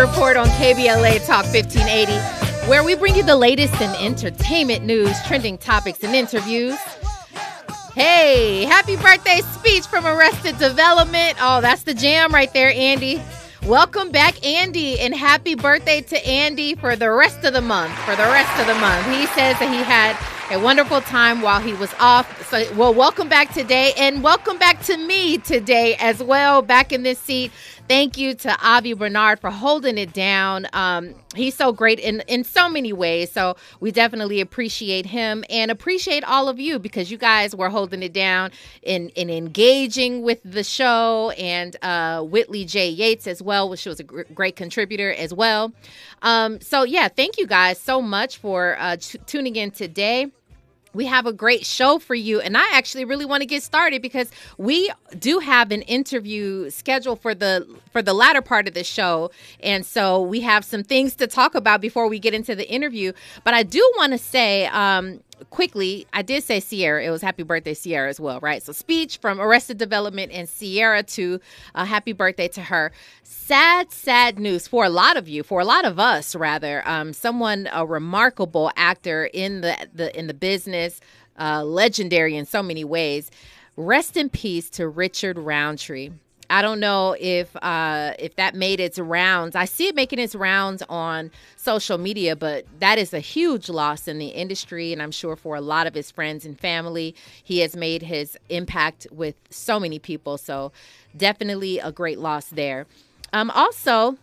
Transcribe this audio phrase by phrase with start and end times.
[0.00, 5.58] Report on KBLA Talk 1580, where we bring you the latest in entertainment news, trending
[5.58, 6.78] topics, and interviews.
[7.94, 11.36] Hey, happy birthday speech from Arrested Development.
[11.38, 13.20] Oh, that's the jam right there, Andy.
[13.66, 17.92] Welcome back, Andy, and happy birthday to Andy for the rest of the month.
[17.98, 19.04] For the rest of the month.
[19.08, 20.16] He says that he had
[20.50, 22.48] a wonderful time while he was off.
[22.48, 27.02] So, well, welcome back today, and welcome back to me today as well, back in
[27.02, 27.52] this seat.
[27.90, 30.68] Thank you to Avi Bernard for holding it down.
[30.72, 33.32] Um, he's so great in, in so many ways.
[33.32, 38.04] So we definitely appreciate him and appreciate all of you because you guys were holding
[38.04, 42.88] it down in, in engaging with the show and uh, Whitley J.
[42.90, 45.72] Yates as well, which was a gr- great contributor as well.
[46.22, 50.30] Um, so, yeah, thank you guys so much for uh, t- tuning in today
[50.92, 52.40] we have a great show for you.
[52.40, 57.20] And i actually really want to get started because we do have an interview scheduled
[57.20, 59.30] for the for the latter part of the show.
[59.62, 63.12] And so we have some things to talk about before we get into the interview.
[63.44, 67.02] But i do want to say um, quickly, I did say Sierra.
[67.02, 68.62] It was happy birthday, Sierra as well, right?
[68.62, 71.40] So, speech from Arrested Development and Sierra to
[71.74, 72.92] uh, happy birthday to her.
[73.22, 76.86] Sad, sad news for a lot of you, for a lot of us, rather.
[76.86, 81.00] Um, someone, a remarkable actor in the, the in the business,
[81.38, 83.30] uh, legendary in so many ways.
[83.76, 86.10] Rest in peace to Richard Roundtree.
[86.50, 89.54] I don't know if uh, if that made its rounds.
[89.54, 94.08] I see it making its rounds on social media, but that is a huge loss
[94.08, 97.60] in the industry, and I'm sure for a lot of his friends and family, he
[97.60, 100.36] has made his impact with so many people.
[100.36, 100.72] So
[101.16, 102.86] definitely a great loss there.
[103.32, 104.18] Um, also,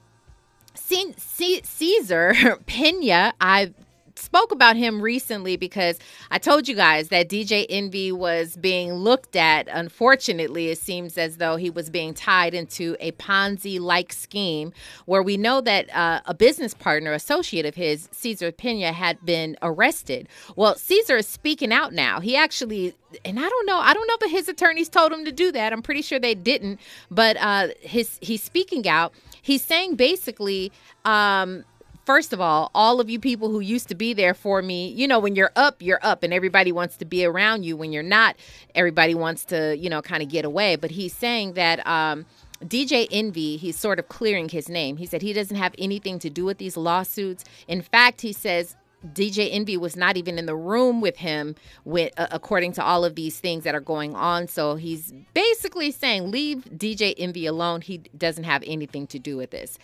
[0.75, 3.73] C- C- Caesar Pina, I
[4.17, 5.99] spoke about him recently because
[6.31, 9.67] I told you guys that DJ Envy was being looked at.
[9.69, 14.73] Unfortunately, it seems as though he was being tied into a Ponzi like scheme
[15.05, 19.57] where we know that uh, a business partner, associate of his, Cesar Pina, had been
[19.61, 20.27] arrested.
[20.55, 22.19] Well, Caesar is speaking out now.
[22.19, 25.31] He actually and I don't know, I don't know that his attorneys told him to
[25.31, 25.71] do that.
[25.71, 26.79] I'm pretty sure they didn't.
[27.09, 29.13] But uh, his he's speaking out.
[29.41, 30.71] He's saying basically
[31.05, 31.63] um,
[32.07, 35.05] first of all, all of you people who used to be there for me, you
[35.05, 37.75] know, when you're up, you're up and everybody wants to be around you.
[37.75, 38.37] When you're not,
[38.73, 40.77] everybody wants to, you know, kind of get away.
[40.77, 42.25] But he's saying that um,
[42.63, 44.95] DJ Envy, he's sort of clearing his name.
[44.95, 47.43] He said he doesn't have anything to do with these lawsuits.
[47.67, 52.13] In fact, he says DJ Envy was not even in the room with him with
[52.17, 54.47] uh, according to all of these things that are going on.
[54.47, 57.81] So he's basically saying leave DJ Envy alone.
[57.81, 59.77] He doesn't have anything to do with this.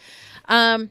[0.47, 0.89] Um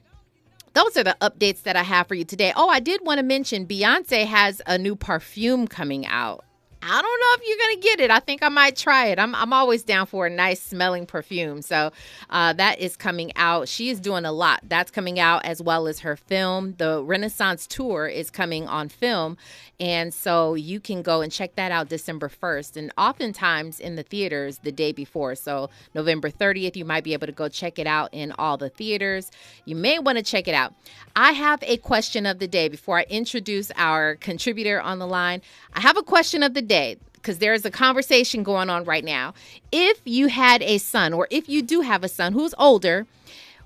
[0.73, 2.53] those are the updates that I have for you today.
[2.55, 6.45] Oh, I did want to mention Beyonce has a new perfume coming out.
[6.85, 8.11] I don't know if you're gonna get it.
[8.11, 9.17] I think I might try it.
[9.17, 11.61] I'm I'm always down for a nice smelling perfume.
[11.61, 11.93] So
[12.29, 13.69] uh, that is coming out.
[13.69, 14.59] She is doing a lot.
[14.67, 16.75] That's coming out as well as her film.
[16.77, 19.37] The Renaissance tour is coming on film,
[19.79, 24.03] and so you can go and check that out December 1st, and oftentimes in the
[24.03, 25.35] theaters the day before.
[25.35, 28.69] So November 30th, you might be able to go check it out in all the
[28.69, 29.31] theaters.
[29.63, 30.73] You may want to check it out.
[31.15, 35.41] I have a question of the day before I introduce our contributor on the line.
[35.73, 39.05] I have a question of the day day because there's a conversation going on right
[39.05, 39.33] now.
[39.71, 43.05] If you had a son, or if you do have a son who's older,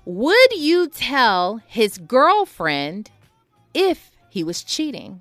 [0.04, 3.10] would you tell his girlfriend
[3.74, 5.20] if he was cheating?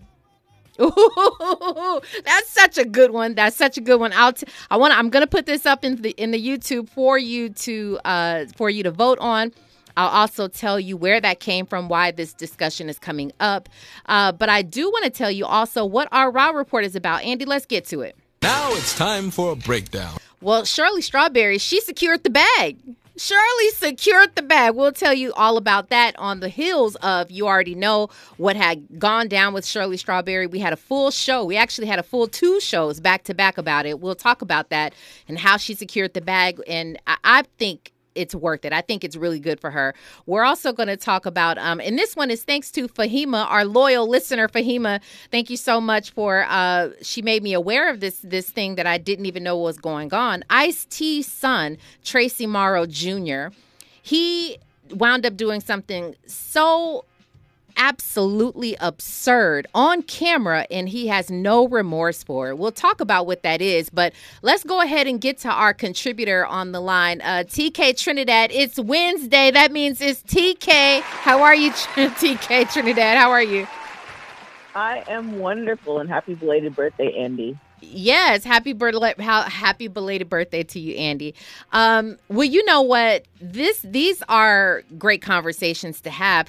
[0.80, 3.34] Ooh, that's such a good one.
[3.34, 4.12] That's such a good one.
[4.14, 6.90] I'll t- I want I'm going to put this up in the in the YouTube
[6.90, 9.52] for you to uh for you to vote on.
[9.98, 13.68] I'll also tell you where that came from, why this discussion is coming up.
[14.06, 17.24] Uh, but I do want to tell you also what our Raw report is about.
[17.24, 18.16] Andy, let's get to it.
[18.44, 20.16] Now it's time for a breakdown.
[20.40, 22.78] Well, Shirley Strawberry, she secured the bag.
[23.18, 24.76] Shirley secured the bag.
[24.76, 29.00] We'll tell you all about that on the heels of you already know what had
[29.00, 30.46] gone down with Shirley Strawberry.
[30.46, 31.44] We had a full show.
[31.44, 34.00] We actually had a full two shows back to back about it.
[34.00, 34.94] We'll talk about that
[35.28, 36.62] and how she secured the bag.
[36.68, 38.74] And I, I think it's worth it.
[38.74, 39.94] I think it's really good for her.
[40.26, 43.66] We're also going to talk about, um, and this one is thanks to Fahima, our
[43.66, 45.00] loyal listener, Fahima.
[45.32, 46.46] Thank you so much for.
[46.50, 49.78] Uh, she made me aware of this this thing that I didn't even know was
[49.78, 50.44] going on.
[50.50, 53.48] Ice T son, Tracy Morrow Jr.
[54.02, 54.58] He
[54.92, 57.06] wound up doing something so
[57.78, 62.58] absolutely absurd on camera and he has no remorse for it.
[62.58, 66.46] We'll talk about what that is, but let's go ahead and get to our contributor
[66.46, 67.22] on the line.
[67.22, 69.52] Uh, TK Trinidad, it's Wednesday.
[69.52, 71.02] That means it's TK.
[71.02, 73.18] How are you, TK Trinidad?
[73.18, 73.68] How are you?
[74.76, 77.58] I am wonderful and happy belated birthday, Andy.
[77.82, 78.74] Yes, happy!
[78.78, 81.36] Happy belated birthday to you, Andy.
[81.72, 83.26] Um, well, you know what?
[83.40, 86.48] This these are great conversations to have.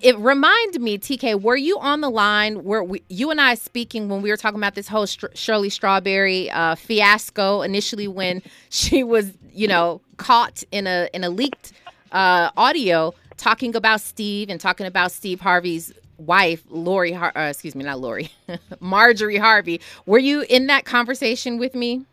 [0.00, 2.62] It reminded me, TK, were you on the line?
[2.62, 6.50] Were we, you and I speaking when we were talking about this whole Shirley Strawberry
[6.50, 11.72] uh, fiasco initially when she was, you know, caught in a in a leaked
[12.12, 17.84] uh, audio talking about Steve and talking about Steve Harvey's wife, Lori, uh, excuse me,
[17.84, 18.30] not Lori,
[18.80, 19.80] Marjorie Harvey.
[20.06, 22.04] Were you in that conversation with me?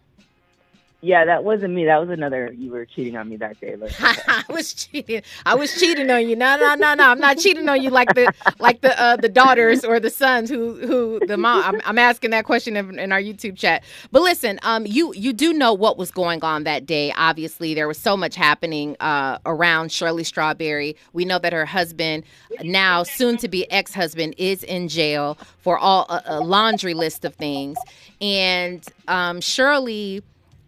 [1.05, 1.85] Yeah, that wasn't me.
[1.85, 2.51] That was another.
[2.57, 3.75] You were cheating on me that day.
[3.99, 5.21] I was cheating.
[5.45, 6.35] I was cheating on you.
[6.35, 7.11] No, no, no, no.
[7.11, 10.49] I'm not cheating on you like the like the uh, the daughters or the sons
[10.49, 11.63] who who the mom.
[11.63, 13.83] I'm, I'm asking that question in, in, our YouTube chat.
[14.11, 17.13] But listen, um, you you do know what was going on that day.
[17.15, 20.95] Obviously, there was so much happening uh, around Shirley Strawberry.
[21.13, 22.23] We know that her husband,
[22.63, 27.25] now soon to be ex husband, is in jail for all a, a laundry list
[27.25, 27.77] of things,
[28.19, 30.23] and um, Shirley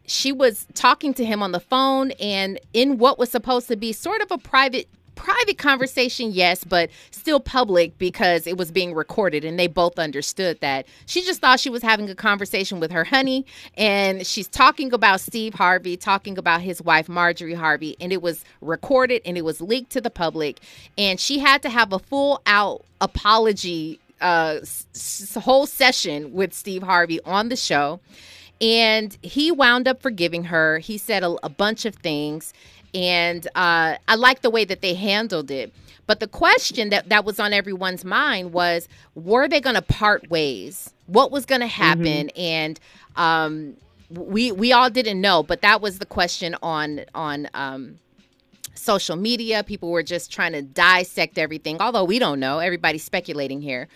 [0.08, 3.94] she was talking to him on the phone and in what was supposed to be
[3.94, 9.44] sort of a private private conversation yes but still public because it was being recorded
[9.44, 10.86] and they both understood that.
[11.08, 13.46] She just thought she was having a conversation with her honey
[13.76, 18.46] and she's talking about steve harvey talking about his wife marjorie harvey and it was
[18.62, 20.60] recorded and it was leaked to the public.
[20.98, 26.82] And she had to have a full out apology uh s- whole session with steve
[26.84, 28.00] harvey on the show
[28.62, 30.80] and he wound up forgiving her.
[30.80, 32.54] He said a, a bunch of things,
[32.94, 35.74] and uh, I like the way that they handled it.
[36.08, 40.30] But the question that, that was on everyone's mind was were they going to part
[40.30, 40.94] ways?
[41.06, 42.28] What was going to happen?
[42.28, 42.40] Mm-hmm.
[42.40, 42.80] And
[43.18, 43.78] um,
[44.10, 48.00] we we all didn't know, but that was the question on on um,
[48.74, 49.64] social media.
[49.64, 52.60] People were just trying to dissect everything, although we don't know.
[52.60, 53.90] Everybody's speculating here.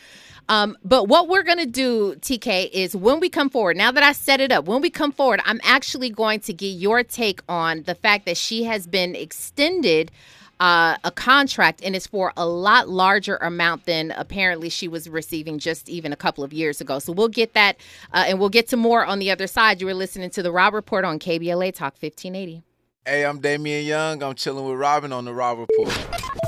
[0.51, 4.03] Um, but what we're going to do, TK, is when we come forward, now that
[4.03, 7.39] I set it up, when we come forward, I'm actually going to get your take
[7.47, 10.11] on the fact that she has been extended.
[10.59, 15.57] Uh, a contract and it's for a lot larger amount than apparently she was receiving
[15.57, 16.99] just even a couple of years ago.
[16.99, 17.77] So we'll get that
[18.13, 19.81] uh, and we'll get to more on the other side.
[19.81, 22.61] You were listening to the Rob Report on KBLA Talk 1580.
[23.07, 24.21] Hey, I'm Damian Young.
[24.21, 26.40] I'm chilling with Robin on the Rob Report.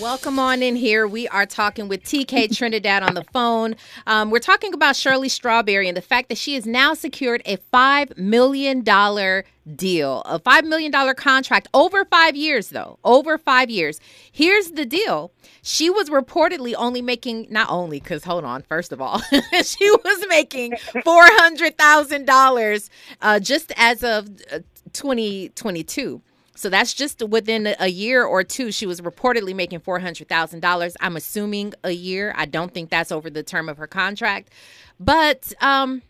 [0.00, 1.06] Welcome on in here.
[1.06, 3.76] We are talking with TK Trinidad on the phone.
[4.06, 7.56] Um, we're talking about Shirley Strawberry and the fact that she has now secured a
[7.72, 13.98] $5 million deal, a $5 million contract over five years, though, over five years.
[14.30, 15.32] Here's the deal
[15.62, 19.18] she was reportedly only making, not only, because hold on, first of all,
[19.64, 22.90] she was making $400,000
[23.22, 24.58] uh, just as of uh,
[24.92, 26.20] 2022.
[26.56, 28.72] So that's just within a year or two.
[28.72, 30.96] She was reportedly making $400,000.
[31.00, 32.34] I'm assuming a year.
[32.36, 34.50] I don't think that's over the term of her contract.
[34.98, 36.02] But um,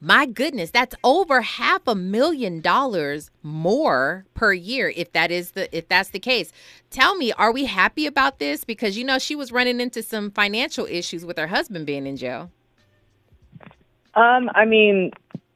[0.00, 5.74] my goodness, that's over half a million dollars more per year if that is the
[5.76, 6.52] if that's the case.
[6.90, 10.30] Tell me, are we happy about this because you know she was running into some
[10.30, 12.50] financial issues with her husband being in jail?
[14.14, 15.10] Um, I mean,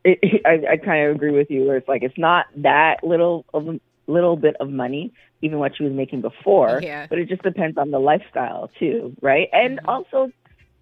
[0.04, 1.64] it, I, I kind of agree with you.
[1.64, 3.78] Where it's like it's not that little of
[4.08, 5.12] little bit of money,
[5.42, 6.80] even what she was making before.
[6.82, 7.06] Yeah.
[7.08, 9.48] But it just depends on the lifestyle too, right?
[9.52, 9.88] And mm-hmm.
[9.88, 10.32] also,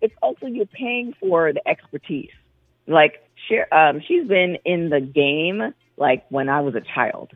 [0.00, 2.30] it's also you're paying for the expertise.
[2.86, 7.32] Like, she, um, she's been in the game like when I was a child.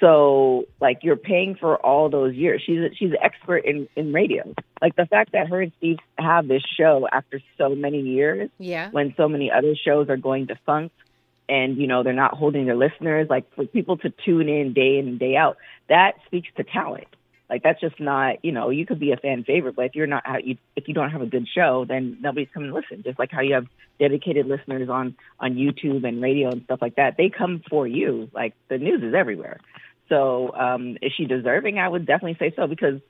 [0.00, 2.62] So like you're paying for all those years.
[2.64, 4.52] She's a, she's an expert in in radio.
[4.82, 8.50] Like the fact that her and Steve have this show after so many years.
[8.58, 8.90] Yeah.
[8.90, 10.94] When so many other shows are going defunct
[11.48, 14.98] and you know they're not holding their listeners like for people to tune in day
[14.98, 15.56] in and day out
[15.88, 17.06] that speaks to talent.
[17.50, 20.06] Like that's just not you know you could be a fan favorite but if you're
[20.06, 23.02] not you, if you don't have a good show then nobody's coming to listen.
[23.02, 23.66] Just like how you have
[23.98, 28.30] dedicated listeners on on youtube and radio and stuff like that they come for you.
[28.32, 29.60] Like the news is everywhere.
[30.08, 31.78] So um is she deserving?
[31.78, 33.00] I would definitely say so because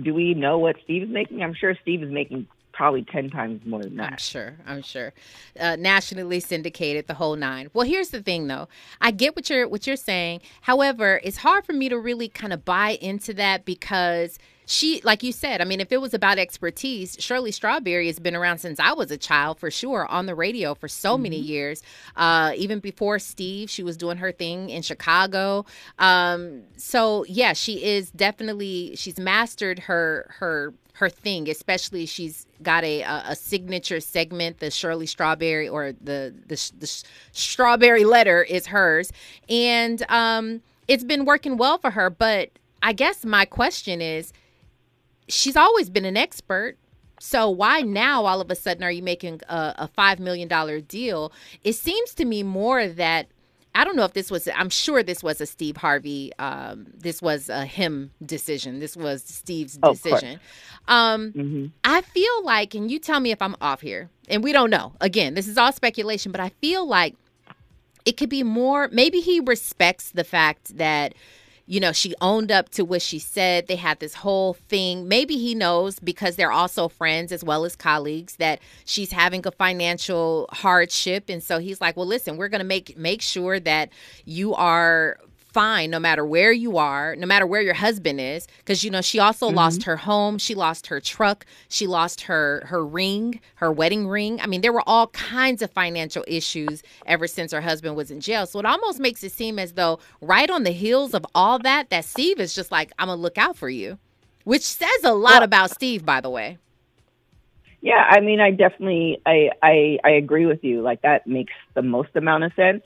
[0.00, 1.42] do we know what steve is making?
[1.42, 4.12] I'm sure steve is making probably 10 times more than that.
[4.12, 4.56] I'm sure.
[4.66, 5.12] I'm sure.
[5.58, 7.70] Uh, nationally syndicated, the whole nine.
[7.72, 8.68] Well, here's the thing though.
[9.00, 10.40] I get what you're what you're saying.
[10.62, 15.22] However, it's hard for me to really kind of buy into that because she like
[15.22, 18.80] you said i mean if it was about expertise shirley strawberry has been around since
[18.80, 21.24] i was a child for sure on the radio for so mm-hmm.
[21.24, 21.82] many years
[22.16, 25.66] uh, even before steve she was doing her thing in chicago
[25.98, 32.84] um, so yeah she is definitely she's mastered her her her thing especially she's got
[32.84, 38.66] a, a, a signature segment the shirley strawberry or the the, the strawberry letter is
[38.66, 39.12] hers
[39.48, 42.50] and um, it's been working well for her but
[42.82, 44.32] i guess my question is
[45.28, 46.76] she's always been an expert.
[47.20, 50.80] So why now all of a sudden are you making a, a five million dollar
[50.80, 51.32] deal?
[51.62, 53.28] It seems to me more that
[53.74, 54.48] I don't know if this was.
[54.54, 56.32] I'm sure this was a Steve Harvey.
[56.38, 58.78] Um, this was a him decision.
[58.78, 60.00] This was Steve's course.
[60.00, 60.40] decision.
[60.86, 64.52] Um, hmm I feel like, and you tell me if I'm off here, and we
[64.52, 64.92] don't know.
[65.00, 67.14] Again, this is all speculation, but I feel like
[68.04, 68.88] it could be more.
[68.92, 71.14] Maybe he respects the fact that,
[71.66, 73.68] you know, she owned up to what she said.
[73.68, 75.08] They had this whole thing.
[75.08, 79.50] Maybe he knows because they're also friends as well as colleagues that she's having a
[79.50, 83.90] financial hardship, and so he's like, "Well, listen, we're going to make make sure that
[84.24, 85.18] you are."
[85.54, 89.00] Fine, no matter where you are, no matter where your husband is, because you know
[89.00, 89.56] she also mm-hmm.
[89.56, 94.40] lost her home, she lost her truck, she lost her her ring, her wedding ring.
[94.40, 98.18] I mean, there were all kinds of financial issues ever since her husband was in
[98.18, 98.46] jail.
[98.46, 101.88] So it almost makes it seem as though right on the heels of all that,
[101.90, 103.98] that Steve is just like, I'm gonna look out for you,
[104.42, 106.58] which says a lot Well- about Steve, by the way.
[107.80, 110.80] Yeah, I mean, I definitely, I, I, I agree with you.
[110.80, 112.82] Like that makes the most amount of sense.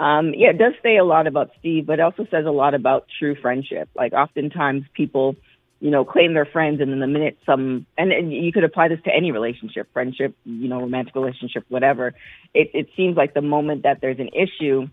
[0.00, 2.72] Um, yeah, it does say a lot about Steve, but it also says a lot
[2.72, 3.90] about true friendship.
[3.94, 5.36] Like oftentimes people,
[5.78, 8.88] you know, claim they're friends, and in the minute some, and, and you could apply
[8.88, 12.14] this to any relationship, friendship, you know, romantic relationship, whatever.
[12.54, 14.88] It, it seems like the moment that there's an issue,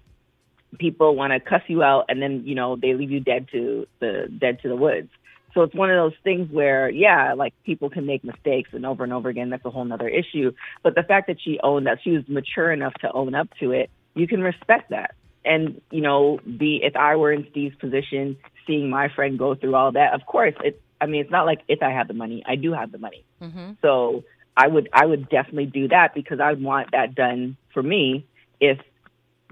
[0.78, 3.88] people want to cuss you out, and then you know they leave you dead to
[4.02, 5.08] the dead to the woods.
[5.54, 9.06] So it's one of those things where, yeah, like people can make mistakes and over
[9.06, 9.50] and over again.
[9.50, 10.52] That's a whole nother issue.
[10.84, 13.72] But the fact that she owned that, she was mature enough to own up to
[13.72, 15.16] it, you can respect that.
[15.46, 19.76] And, you know, be, if I were in Steve's position, seeing my friend go through
[19.76, 22.44] all that, of course, it's, I mean, it's not like if I have the money,
[22.46, 23.24] I do have the money.
[23.40, 24.24] hmm So
[24.58, 28.26] I would, I would definitely do that because I would want that done for me
[28.60, 28.80] if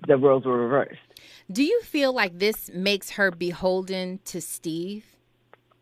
[0.07, 0.99] the roles were reversed.
[1.51, 5.05] Do you feel like this makes her beholden to Steve?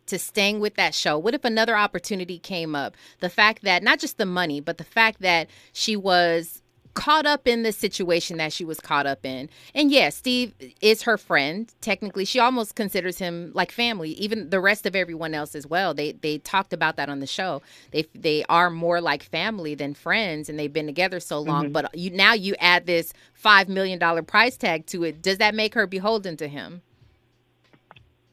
[0.08, 1.18] To staying with that show?
[1.18, 2.96] What if another opportunity came up?
[3.22, 6.62] The fact that not just the money, but the fact that she was
[6.94, 9.50] caught up in the situation that she was caught up in.
[9.74, 11.72] And yeah, Steve is her friend.
[11.82, 15.94] Technically, she almost considers him like family, even the rest of everyone else as well.
[15.94, 17.62] They they talked about that on the show.
[17.92, 21.98] They they are more like family than friends and they've been together so long, but
[21.98, 25.22] you now you add this 5 million dollar price tag to it.
[25.22, 26.82] Does that make her beholden to him?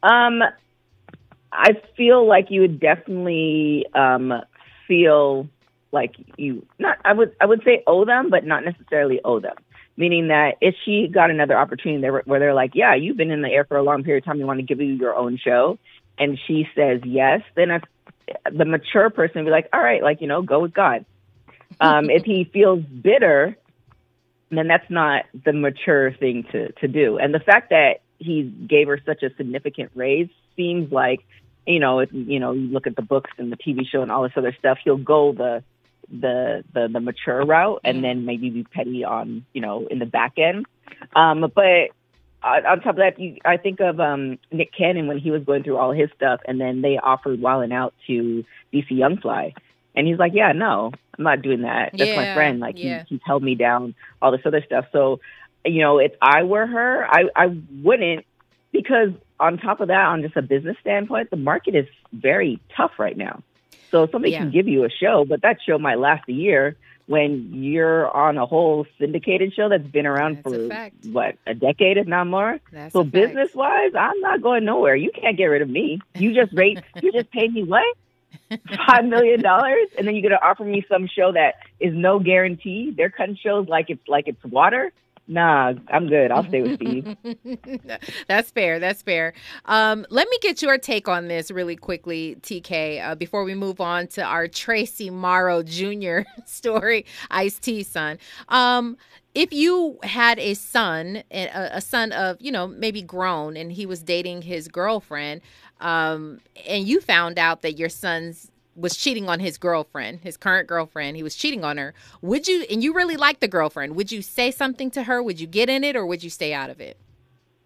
[0.03, 0.43] Um,
[1.53, 4.33] I feel like you would definitely um,
[4.87, 5.49] feel
[5.93, 6.99] like you not.
[7.05, 9.57] I would I would say owe them, but not necessarily owe them.
[9.97, 13.43] Meaning that if she got another opportunity there where they're like, yeah, you've been in
[13.43, 15.37] the air for a long period of time, we want to give you your own
[15.37, 15.79] show,
[16.19, 17.83] and she says yes, then if
[18.51, 21.05] the mature person would be like, all right, like you know, go with God.
[21.83, 23.57] Um, if he feels bitter,
[24.51, 27.17] then that's not the mature thing to to do.
[27.17, 31.21] And the fact that he gave her such a significant raise seems like,
[31.67, 34.13] you know, if you know, you look at the books and the TV show and
[34.13, 35.65] all this other stuff, he'll go the
[36.11, 40.07] the the, the mature route and then maybe be petty on, you know, in the
[40.07, 40.67] back end.
[41.15, 41.91] Um, but
[42.43, 45.63] on top of that, you, I think of um, Nick Cannon when he was going
[45.63, 49.55] through all his stuff, and then they offered Wildin' Out to DC Youngfly,
[49.95, 51.91] and he's like, "Yeah, no, I'm not doing that.
[51.93, 52.61] That's Yeah, my friend.
[52.61, 53.05] Like yeah.
[53.05, 55.21] he, he's held me down, all this other stuff." So,
[55.65, 57.47] you know, if I were her, I I
[57.83, 58.25] wouldn't
[58.73, 62.93] because on top of that, on just a business standpoint, the market is very tough
[62.99, 63.43] right now.
[63.91, 64.39] So somebody Yeah.
[64.41, 68.39] can give you a show, but that show might last a year when you're on
[68.39, 70.95] a whole syndicated show that's been around That's a for fact.
[71.07, 72.61] what a decade, if not more.
[72.73, 74.95] That's so business wise, I'm not going nowhere.
[74.95, 76.01] You can't get rid of me.
[76.17, 76.79] You just rate.
[77.03, 77.85] you just paid me what?
[78.87, 82.93] Five million dollars, and then you're gonna offer me some show that is no guarantee.
[82.97, 84.93] They're cutting shows like it's like it's water.
[85.31, 86.33] Nah, I'm good.
[86.33, 87.17] I'll stay with Steve.
[88.27, 88.81] That's fair.
[88.81, 89.33] That's fair.
[89.67, 93.81] Um, let me get your take on this really quickly, TK, uh, before we move
[93.81, 96.23] on to our Tracy Morrow Jr.
[96.47, 98.19] story, Ice T son.
[98.49, 98.97] Um,
[99.37, 103.87] if you had a son, a, a son of, you know, maybe grown, and he
[103.87, 105.43] was dating his girlfriend,
[105.81, 110.69] um, and you found out that your son's was cheating on his girlfriend, his current
[110.69, 111.17] girlfriend.
[111.17, 111.93] He was cheating on her.
[112.23, 115.23] Would you, and you really like the girlfriend, would you say something to her?
[115.23, 116.97] Would you get in it or would you stay out of it?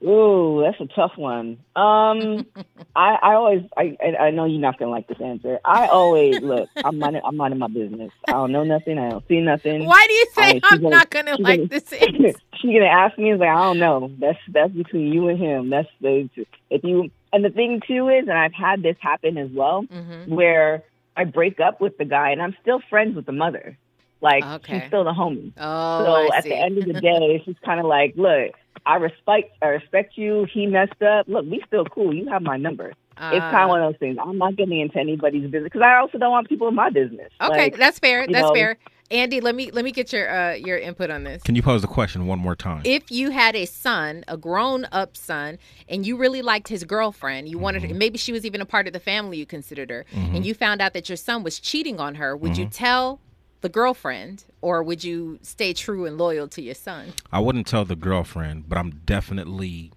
[0.02, 1.58] Ooh, that's a tough one.
[1.76, 2.44] Um,
[2.96, 5.60] I, I always, I, I know you're not gonna like this answer.
[5.64, 6.68] I always look.
[6.76, 8.10] I'm minding, I'm minding my business.
[8.28, 8.98] I don't know nothing.
[8.98, 9.86] I don't see nothing.
[9.86, 11.92] Why do you say I mean, she's I'm gonna- not gonna like gonna- this?
[11.92, 12.38] answer?
[12.60, 13.32] She's gonna ask me.
[13.32, 14.10] Is like, I don't know.
[14.18, 15.70] That's that's between you and him.
[15.70, 16.28] That's the
[16.68, 17.10] if you.
[17.32, 20.28] And the thing too is, and I've had this happen as well, Mhm.
[20.28, 20.82] where
[21.16, 23.76] I break up with the guy and I'm still friends with the mother.
[24.20, 24.80] Like Okay.
[24.80, 25.52] she's still the homie.
[25.58, 26.48] Oh, so I at see.
[26.50, 28.52] the end of the day, it's just kind of like, look,
[28.86, 30.46] I respect, I respect you.
[30.52, 31.28] He messed up.
[31.28, 32.14] Look, we still cool.
[32.14, 32.88] You have my number.
[32.88, 33.68] it's kind of ah.
[33.68, 34.18] one of those things.
[34.20, 37.30] I'm not getting into anybody's business because I also don't want people in my business.
[37.40, 38.26] Okay, Like, that's fair.
[38.26, 38.76] That's know- fair.
[39.10, 41.42] Andy, let me let me get your uh, your input on this.
[41.42, 42.82] Can you pose the question one more time?
[42.84, 45.58] If you had a son, a grown up son,
[45.88, 47.98] and you really liked his girlfriend, you wanted Mm-hmm.
[47.98, 50.80] maybe she was even a part of the family you considered her, and you found
[50.80, 52.60] out that your son was cheating on her, would Mm-hmm.
[52.62, 53.20] you tell
[53.60, 57.12] the girlfriend or would you stay true and loyal to your son?
[57.32, 59.92] I wouldn't tell the girlfriend, but I'm definitely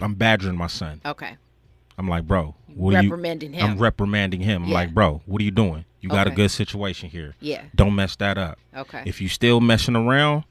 [0.00, 1.00] I'm badgering my son.
[1.04, 1.36] Okay.
[1.96, 3.12] I'm like, bro, what are you?
[3.14, 3.54] Him.
[3.60, 4.62] I'm reprimanding him.
[4.64, 4.74] I'm Yeah.
[4.74, 5.84] like, bro, what are you doing?
[6.00, 7.34] You got a good situation here.
[7.40, 7.62] Yeah.
[7.74, 8.58] Don't mess that up.
[8.76, 9.02] Okay.
[9.04, 10.44] If you still messing around,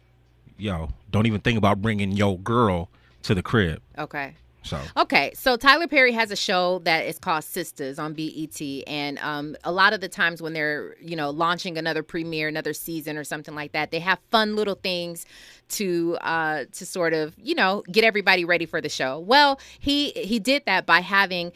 [0.58, 2.90] yo, don't even think about bringing your girl
[3.24, 3.82] to the crib.
[3.98, 4.36] okay.
[4.64, 9.18] So Okay, so Tyler Perry has a show that is called Sistas on BET, and
[9.20, 13.16] um, a lot of the times when they're you know launching another premiere, another season,
[13.16, 15.26] or something like that, they have fun little things
[15.70, 19.20] to uh, to sort of you know get everybody ready for the show.
[19.20, 21.54] Well, he he did that by having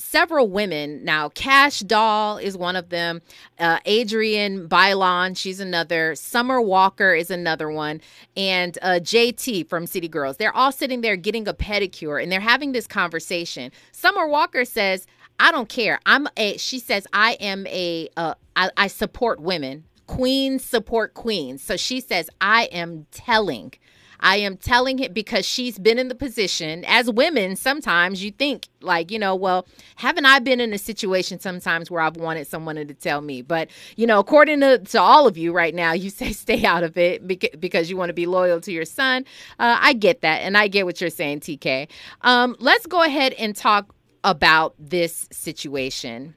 [0.00, 1.28] several women now.
[1.30, 3.22] Cash Doll is one of them.
[3.58, 6.14] Uh, Adrienne Bailon, she's another.
[6.14, 8.00] Summer Walker is another one,
[8.36, 10.36] and uh, JT from City Girls.
[10.36, 13.70] They're all sitting there getting a pedicure, and they're having this conversation.
[13.92, 15.06] Summer Walker says,
[15.38, 16.00] "I don't care.
[16.06, 18.08] I'm a." She says, "I am a.
[18.16, 19.84] Uh, I, I support women.
[20.06, 23.74] Queens support queens." So she says, "I am telling."
[24.20, 27.56] I am telling it because she's been in the position as women.
[27.56, 32.02] Sometimes you think, like, you know, well, haven't I been in a situation sometimes where
[32.02, 33.42] I've wanted someone to tell me?
[33.42, 36.82] But, you know, according to, to all of you right now, you say stay out
[36.82, 39.24] of it beca- because you want to be loyal to your son.
[39.58, 40.42] Uh, I get that.
[40.42, 41.88] And I get what you're saying, TK.
[42.22, 46.34] Um, let's go ahead and talk about this situation.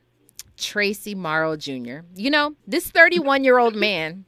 [0.58, 2.00] Tracy Morrow Jr.
[2.16, 4.25] You know, this 31 year old man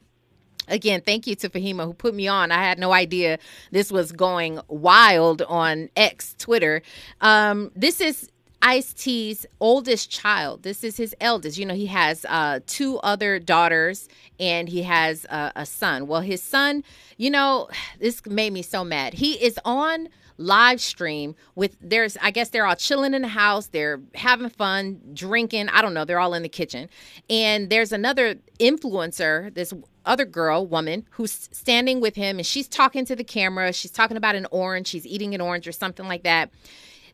[0.68, 2.50] Again, thank you to Fahima who put me on.
[2.50, 3.38] I had no idea
[3.70, 6.82] this was going wild on X Twitter.
[7.20, 8.30] Um, this is
[8.62, 10.62] Ice T's oldest child.
[10.62, 11.58] This is his eldest.
[11.58, 14.08] You know, he has uh, two other daughters
[14.40, 16.06] and he has uh, a son.
[16.06, 16.82] Well, his son,
[17.16, 17.68] you know,
[18.00, 19.14] this made me so mad.
[19.14, 20.08] He is on
[20.38, 25.00] live stream with there's I guess they're all chilling in the house, they're having fun,
[25.14, 26.88] drinking, I don't know, they're all in the kitchen.
[27.30, 29.72] And there's another influencer, this
[30.06, 33.72] other girl, woman, who's standing with him and she's talking to the camera.
[33.72, 36.50] She's talking about an orange, she's eating an orange or something like that.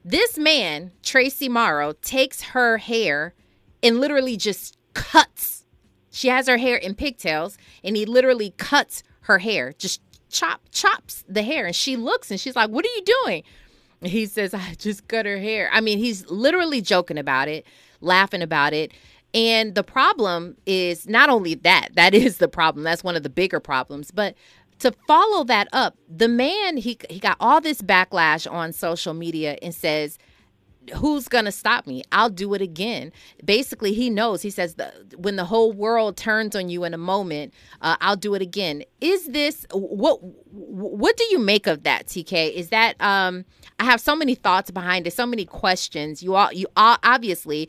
[0.05, 3.35] This man, Tracy Morrow, takes her hair
[3.83, 5.64] and literally just cuts.
[6.11, 11.24] She has her hair in pigtails and he literally cuts her hair, just chop chops
[11.28, 13.42] the hair and she looks and she's like, "What are you doing?"
[14.00, 17.64] And he says, "I just cut her hair." I mean, he's literally joking about it,
[18.00, 18.92] laughing about it.
[19.34, 22.84] And the problem is not only that, that is the problem.
[22.84, 24.34] That's one of the bigger problems, but
[24.78, 29.56] to follow that up, the man he he got all this backlash on social media
[29.62, 30.18] and says
[30.96, 32.02] who's going to stop me?
[32.12, 33.12] I'll do it again.
[33.44, 34.42] Basically, he knows.
[34.42, 38.16] He says, the, when the whole world turns on you in a moment, uh, I'll
[38.16, 38.82] do it again.
[39.00, 40.18] Is this what?
[40.52, 42.52] What do you make of that, TK?
[42.52, 43.44] Is that um?
[43.78, 46.22] I have so many thoughts behind it, so many questions.
[46.22, 47.68] You all, you all, obviously.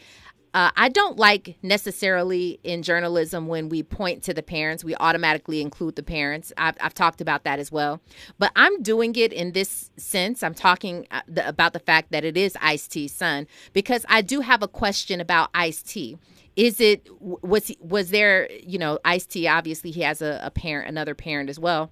[0.54, 5.62] Uh, I don't like necessarily in journalism when we point to the parents, we automatically
[5.62, 6.54] include the parents.
[6.58, 8.02] I've, I've talked about that as well.
[8.38, 10.44] But I'm doing it in this sense.
[10.44, 14.22] I'm talking uh, the, about the fact that it is Ice T's son because I
[14.22, 16.18] do have a question about Ice T.
[16.56, 19.48] Is it was was there you know Ice T?
[19.48, 21.92] Obviously, he has a, a parent, another parent as well.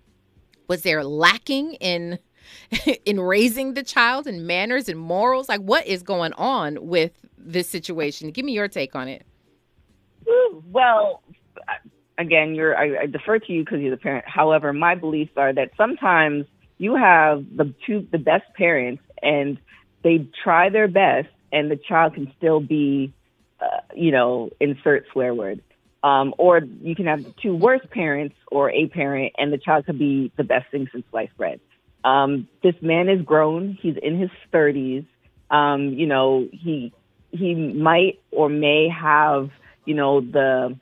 [0.68, 2.20] Was there lacking in
[3.06, 5.50] in raising the child and manners and morals?
[5.50, 8.32] Like, what is going on with this situation?
[8.32, 9.26] Give me your take on it.
[10.72, 11.22] Well,
[12.18, 14.26] again, you're I, I defer to you because you're the parent.
[14.28, 16.46] However, my beliefs are that sometimes
[16.78, 19.58] you have the two the best parents, and
[20.04, 23.14] they try their best, and the child can still be,
[23.60, 25.62] uh, you know, insert swear word.
[26.04, 29.86] Um, or you can have the two worst parents or a parent, and the child
[29.86, 31.60] could be the best thing since sliced bread.
[32.04, 33.78] Um, this man is grown.
[33.82, 35.06] He's in his 30s.
[35.50, 36.94] Um, you know, he
[37.32, 39.50] he might or may have,
[39.86, 40.78] you know, the.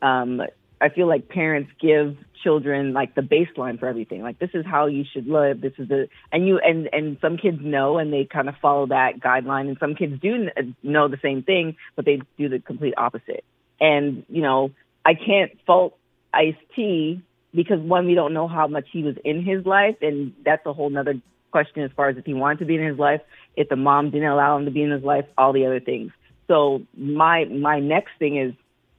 [0.00, 0.42] Um,
[0.80, 4.22] I feel like parents give children like the baseline for everything.
[4.22, 5.60] Like this is how you should live.
[5.60, 8.86] This is the and you and and some kids know and they kind of follow
[8.86, 10.48] that guideline, and some kids do
[10.82, 13.44] know the same thing, but they do the complete opposite.
[13.80, 14.72] And you know,
[15.04, 15.96] I can't fault
[16.34, 17.22] Ice T
[17.54, 20.72] because one, we don't know how much he was in his life, and that's a
[20.72, 23.20] whole nother question as far as if he wanted to be in his life,
[23.56, 26.10] if the mom didn't allow him to be in his life, all the other things.
[26.48, 28.54] So my my next thing is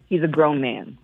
[0.07, 0.97] he's a grown man,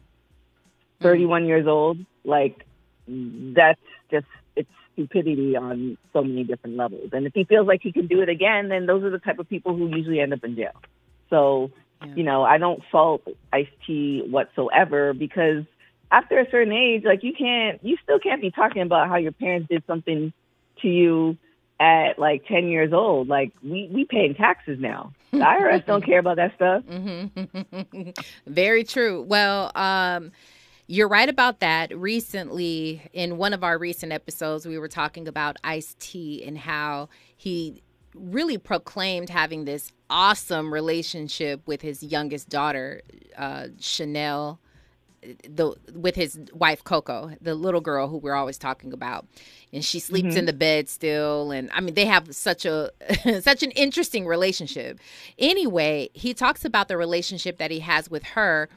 [1.01, 1.03] mm-hmm.
[1.03, 1.97] 31 years old.
[2.23, 2.65] Like
[3.07, 3.81] that's
[4.11, 7.09] just it's stupidity on so many different levels.
[7.11, 9.39] And if he feels like he can do it again, then those are the type
[9.39, 10.73] of people who usually end up in jail.
[11.29, 11.71] So,
[12.05, 12.15] Yeah.
[12.15, 15.65] you know, I don't fault Ice T whatsoever because
[16.11, 19.31] after a certain age, like you can't, you still can't be talking about how your
[19.31, 20.33] parents did something
[20.81, 21.37] to you
[21.79, 23.27] at like 10 years old.
[23.27, 25.13] Like we, we paying taxes now.
[25.31, 26.83] The IRS don't care about that stuff.
[26.83, 28.09] Mm-hmm.
[28.47, 29.21] Very true.
[29.21, 30.31] Well, um,
[30.87, 31.95] you're right about that.
[31.95, 37.09] Recently, in one of our recent episodes, we were talking about Ice T and how
[37.37, 37.83] he
[38.15, 43.01] really proclaimed having this awesome relationship with his youngest daughter,
[43.37, 44.59] uh, Chanel.
[45.21, 49.25] The with his wife Coco, the little girl who we're always talking about,
[49.73, 52.91] and she sleeps in the bed still, and I mean they have such a
[53.41, 54.99] such an interesting relationship.
[55.37, 58.69] Anyway, he talks about the relationship that he has with her,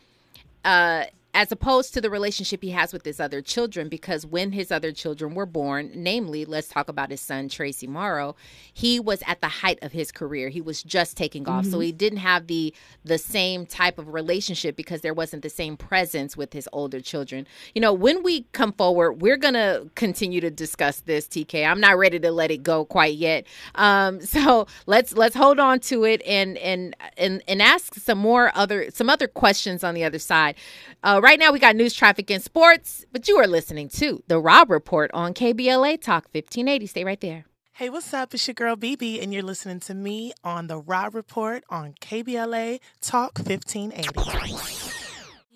[0.65, 4.71] uh, as opposed to the relationship he has with his other children, because when his
[4.71, 8.37] other children were born, namely, let's talk about his son, Tracy Morrow,
[8.73, 10.51] he was at the height of his career.
[10.51, 11.65] He was just taking off.
[11.65, 15.77] So he didn't have the the same type of relationship because there wasn't the same
[15.77, 17.47] presence with his older children.
[17.75, 21.67] You know, when we come forward, we're gonna continue to discuss this, TK.
[21.67, 23.47] I'm not ready to let it go quite yet.
[23.75, 28.53] Um, so let's let's hold on to it and and and and ask some more
[28.55, 30.57] other some other questions on the other side.
[31.03, 34.39] Uh, right now, we got news, traffic, and sports, but you are listening to the
[34.39, 36.87] Rob Report on KBLA Talk 1580.
[36.87, 37.47] Stay right there.
[37.75, 38.35] Hey, what's up?
[38.35, 42.81] It's your girl BB, and you're listening to me on the Rob Report on KBLA
[43.01, 44.03] Talk 1580.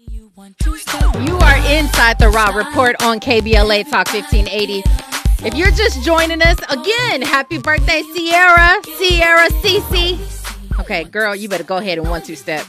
[0.09, 4.83] You are inside the Raw Report on KBLA Talk 1580.
[5.47, 10.46] If you're just joining us, again, happy birthday, Sierra, Sierra Cece.
[10.79, 12.65] Okay, girl, you better go ahead and one two step.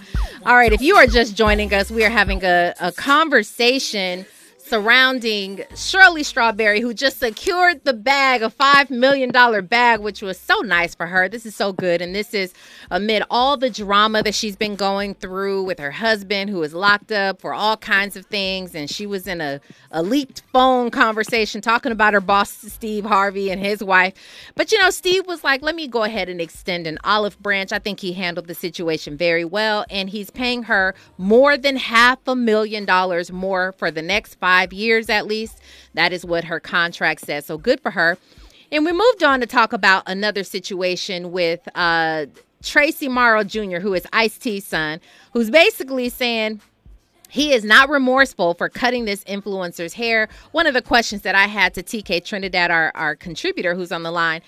[0.46, 4.26] All right, if you are just joining us, we are having a, a conversation
[4.68, 9.32] surrounding Shirley Strawberry, who just secured the bag, a $5 million
[9.66, 11.30] bag, which was so nice for her.
[11.30, 12.02] This is so good.
[12.02, 12.54] And this is
[12.92, 17.12] amid all the drama that she's been going through with her husband, who is locked
[17.12, 18.76] up for all kinds of things.
[18.76, 23.50] And she was in a, a leaked phone conversation talking about her boss, Steve Harvey,
[23.50, 24.14] and his wife.
[24.56, 27.72] But, you know, Steve was like, let me go ahead and extend an olive branch.
[27.72, 29.86] I think he handled the situation very well.
[29.90, 34.57] And he's paying her more than half a million dollars more for the next five
[34.66, 35.60] years at least.
[35.94, 37.46] That is what her contract says.
[37.46, 38.18] So good for her.
[38.72, 42.26] And we moved on to talk about another situation with uh,
[42.62, 45.00] Tracy Morrow Jr., who is Ice T's son,
[45.34, 46.62] who's basically saying,
[47.30, 50.30] he is not remorseful for cutting this influencer's hair.
[50.52, 54.04] One of the questions that I had to TK Trinidad, our, our contributor who's on
[54.04, 54.42] the line,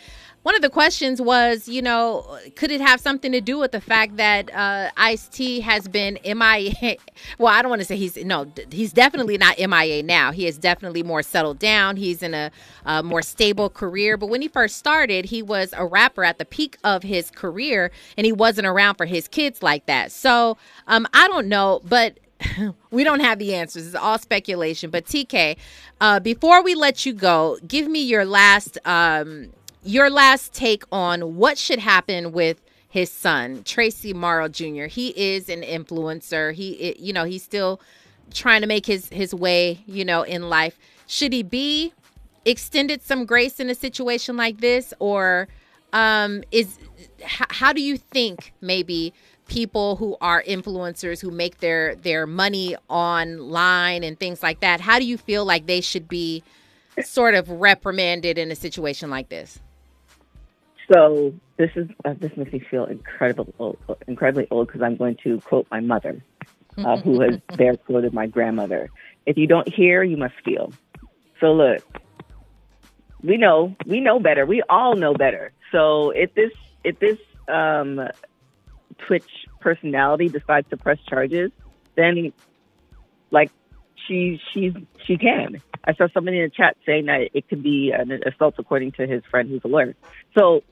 [0.49, 3.79] one of the questions was, you know, could it have something to do with the
[3.79, 6.97] fact that uh, Ice T has been MIA?
[7.37, 10.31] Well, I don't want to say he's no, he's definitely not MIA now.
[10.31, 11.97] He is definitely more settled down.
[11.97, 12.49] He's in a,
[12.85, 14.17] a more stable career.
[14.17, 17.91] But when he first started, he was a rapper at the peak of his career,
[18.17, 20.11] and he wasn't around for his kids like that.
[20.11, 20.57] So
[20.87, 22.17] um, I don't know, but
[22.91, 23.87] we don't have the answers.
[23.87, 24.89] It's all speculation.
[24.89, 25.57] But TK,
[26.01, 29.51] uh, before we let you go, give me your last um,
[29.83, 34.85] your last take on what should happen with his son, Tracy Morrow Jr.
[34.85, 36.53] He is an influencer.
[36.53, 37.79] He, you know, he's still
[38.33, 40.77] trying to make his his way, you know, in life.
[41.07, 41.93] Should he be
[42.45, 45.47] extended some grace in a situation like this, or
[45.93, 46.79] um, is
[47.23, 49.13] how do you think maybe
[49.47, 54.81] people who are influencers who make their their money online and things like that?
[54.81, 56.43] How do you feel like they should be
[57.03, 59.59] sort of reprimanded in a situation like this?
[60.91, 65.17] So this is uh, this makes me feel incredible, old, incredibly old because I'm going
[65.23, 66.23] to quote my mother,
[66.77, 68.89] uh, who has bear quoted my grandmother.
[69.25, 70.73] If you don't hear, you must feel.
[71.39, 71.83] So look,
[73.21, 74.45] we know we know better.
[74.45, 75.51] We all know better.
[75.71, 76.51] So if this
[76.83, 78.01] if this um,
[79.07, 81.51] Twitch personality decides to press charges,
[81.95, 82.33] then
[83.31, 83.51] like
[84.07, 84.73] she she's
[85.05, 85.61] she can.
[85.83, 89.07] I saw somebody in the chat saying that it could be an assault according to
[89.07, 89.95] his friend who's a lawyer.
[90.37, 90.63] So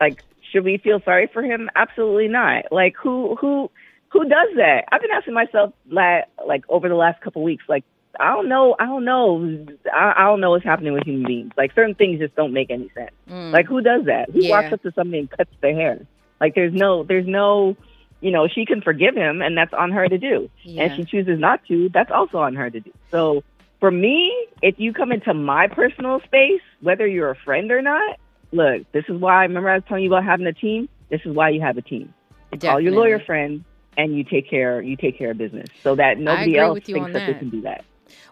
[0.00, 1.70] like should we feel sorry for him?
[1.74, 2.70] Absolutely not.
[2.70, 3.70] Like who who
[4.10, 4.84] who does that?
[4.92, 7.84] I've been asking myself la- like over the last couple weeks like
[8.20, 8.76] I don't know.
[8.78, 9.66] I don't know.
[9.92, 11.52] I, I don't know what's happening with human beings.
[11.56, 13.10] Like certain things just don't make any sense.
[13.28, 14.30] Like who does that?
[14.30, 14.42] Who Mm.
[14.44, 14.50] Yeah.
[14.50, 16.06] walks up to somebody and cuts their hair?
[16.40, 17.76] Like there's no, there's no,
[18.20, 20.48] you know, she can forgive him, and that's on her to do.
[20.62, 20.84] Yeah.
[20.84, 22.92] And she chooses not to, that's also on her to do.
[23.10, 23.42] So
[23.80, 28.18] for me, if you come into my personal space, whether you're a friend or not,
[28.52, 29.42] look, this is why.
[29.42, 30.88] Remember, I was telling you about having a team.
[31.10, 32.12] This is why you have a team.
[32.52, 33.64] You call your lawyer friend,
[33.96, 34.80] and you take care.
[34.80, 37.60] You take care of business, so that nobody else thinks on that they can do
[37.62, 37.84] that.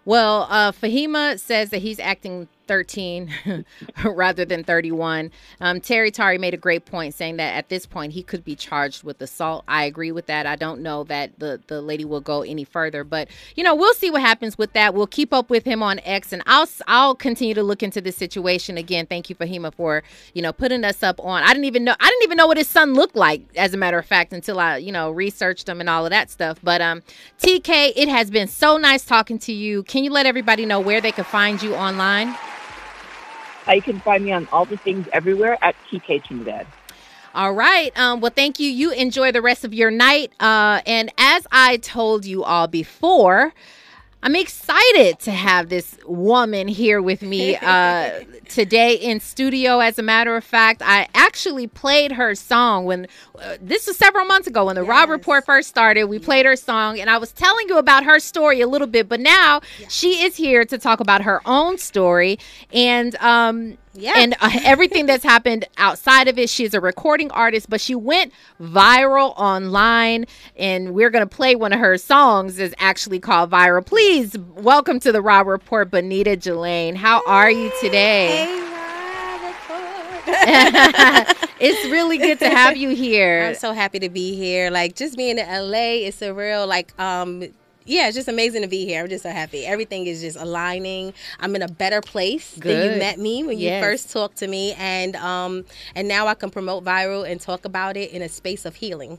[0.05, 3.67] Well, uh, Fahima says that he's acting 13
[4.05, 5.31] rather than 31.
[5.61, 8.57] Um, Terry Tari made a great point saying that at this point he could be
[8.57, 9.65] charged with assault.
[9.69, 10.47] I agree with that.
[10.47, 13.93] I don't know that the, the lady will go any further, but you know, we'll
[13.93, 14.95] see what happens with that.
[14.95, 18.17] We'll keep up with him on X and I'll, I'll continue to look into this
[18.17, 19.05] situation again.
[19.05, 22.09] Thank you, Fahima, for, you know, putting us up on, I didn't even know, I
[22.09, 24.79] didn't even know what his son looked like as a matter of fact, until I,
[24.79, 26.59] you know, researched him and all of that stuff.
[26.63, 27.03] But, um,
[27.39, 29.83] TK, it has been so nice talking to you.
[29.83, 32.35] Can you let everybody know where they can find you online?
[33.67, 36.67] Uh, you can find me on all the things everywhere at TK Trinidad.
[37.35, 37.99] All right.
[37.99, 38.71] Um, well, thank you.
[38.71, 40.33] You enjoy the rest of your night.
[40.39, 43.55] Uh, and as I told you all before,
[44.25, 49.81] I'm excited to have this woman here with me uh, today in studio.
[49.81, 53.09] As a matter of fact, I actually played her song when
[53.41, 54.89] uh, this was several months ago when the yes.
[54.89, 56.05] Rob Report first started.
[56.05, 59.09] We played her song, and I was telling you about her story a little bit,
[59.09, 59.89] but now yeah.
[59.89, 62.39] she is here to talk about her own story.
[62.73, 64.13] And um, yeah.
[64.17, 66.49] And uh, everything that's happened outside of it.
[66.49, 70.27] She's a recording artist, but she went viral online.
[70.57, 73.85] And we're going to play one of her songs is actually called Viral.
[73.85, 76.97] Please welcome to the Raw Report, Benita Jelaine.
[76.97, 78.29] How are you today?
[78.29, 78.69] Hey,
[81.61, 83.47] it's really good to have you here.
[83.49, 84.71] I'm so happy to be here.
[84.71, 87.43] Like just being in LA, it's a real like um
[87.85, 89.03] yeah, it's just amazing to be here.
[89.03, 89.67] I'm just so happy.
[89.67, 91.15] Everything is just aligning.
[91.41, 92.77] I'm in a better place Good.
[92.77, 93.83] than you met me when yes.
[93.83, 95.65] you first talked to me, and um,
[95.95, 99.19] and now I can promote viral and talk about it in a space of healing.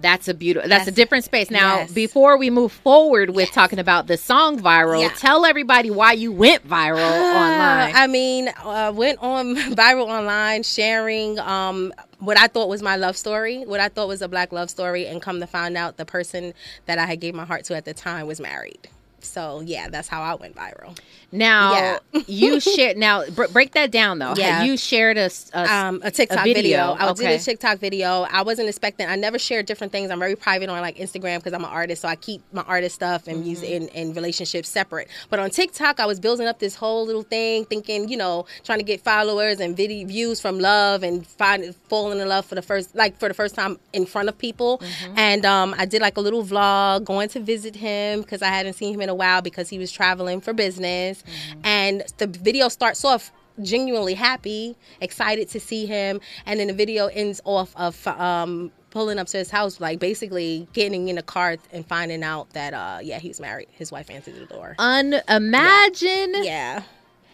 [0.00, 0.68] That's a beautiful.
[0.68, 0.88] That's yes.
[0.88, 1.50] a different space.
[1.50, 1.92] Now, yes.
[1.92, 3.54] before we move forward with yes.
[3.54, 5.10] talking about the song viral, yeah.
[5.16, 6.98] tell everybody why you went viral
[7.34, 7.94] online.
[7.94, 13.16] I mean, uh, went on viral online, sharing um, what I thought was my love
[13.16, 16.04] story, what I thought was a black love story, and come to find out the
[16.04, 16.54] person
[16.86, 18.88] that I had gave my heart to at the time was married.
[19.24, 20.98] So yeah, that's how I went viral.
[21.32, 21.72] Now
[22.12, 22.22] yeah.
[22.26, 22.96] you shared.
[22.96, 24.34] Now br- break that down though.
[24.36, 26.62] Yeah, you shared a a, um, a TikTok a video.
[26.62, 26.80] video.
[26.98, 27.28] I okay.
[27.28, 28.26] did a TikTok video.
[28.30, 29.08] I wasn't expecting.
[29.08, 30.10] I never share different things.
[30.10, 32.94] I'm very private on like Instagram because I'm an artist, so I keep my artist
[32.94, 33.46] stuff and mm-hmm.
[33.46, 35.08] music and, and relationships separate.
[35.28, 38.78] But on TikTok, I was building up this whole little thing, thinking you know, trying
[38.78, 42.62] to get followers and video views from love and find falling in love for the
[42.62, 44.78] first like for the first time in front of people.
[44.78, 45.18] Mm-hmm.
[45.18, 48.74] And um, I did like a little vlog going to visit him because I hadn't
[48.74, 51.22] seen him in a while because he was traveling for business.
[51.22, 51.60] Mm-hmm.
[51.64, 53.30] And the video starts off
[53.62, 59.18] genuinely happy, excited to see him, and then the video ends off of um, pulling
[59.18, 62.98] up to his house, like basically getting in a car and finding out that uh,
[63.02, 63.68] yeah, he's married.
[63.72, 64.76] His wife answered the door.
[64.78, 66.44] Unimagine.
[66.44, 66.82] Yeah.